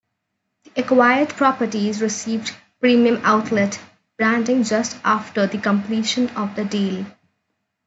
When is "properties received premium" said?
1.29-3.19